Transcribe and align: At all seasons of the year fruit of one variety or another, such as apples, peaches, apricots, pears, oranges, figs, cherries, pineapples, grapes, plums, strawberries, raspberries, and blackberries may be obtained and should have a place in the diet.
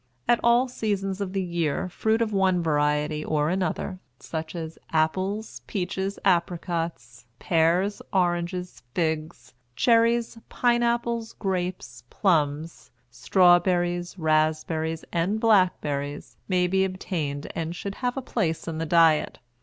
At 0.27 0.39
all 0.43 0.67
seasons 0.67 1.21
of 1.21 1.31
the 1.33 1.43
year 1.43 1.87
fruit 1.87 2.23
of 2.23 2.33
one 2.33 2.63
variety 2.63 3.23
or 3.23 3.51
another, 3.51 3.99
such 4.19 4.55
as 4.55 4.79
apples, 4.91 5.61
peaches, 5.67 6.17
apricots, 6.25 7.27
pears, 7.37 8.01
oranges, 8.11 8.81
figs, 8.95 9.53
cherries, 9.75 10.39
pineapples, 10.49 11.33
grapes, 11.33 12.03
plums, 12.09 12.89
strawberries, 13.11 14.17
raspberries, 14.17 15.05
and 15.11 15.39
blackberries 15.39 16.35
may 16.47 16.65
be 16.65 16.83
obtained 16.83 17.45
and 17.53 17.75
should 17.75 17.93
have 18.01 18.17
a 18.17 18.23
place 18.23 18.67
in 18.67 18.79
the 18.79 18.87
diet. 18.87 19.37